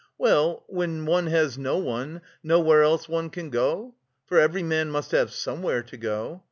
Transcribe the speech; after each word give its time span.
"Well, 0.17 0.63
when 0.65 1.05
one 1.05 1.27
has 1.27 1.59
no 1.59 1.77
one, 1.77 2.21
nowhere 2.41 2.81
else 2.81 3.07
one 3.07 3.29
can 3.29 3.51
go! 3.51 3.93
For 4.25 4.39
every 4.39 4.63
man 4.63 4.89
must 4.89 5.11
have 5.11 5.31
somewhere 5.31 5.83
to 5.83 5.95
go. 5.95 6.39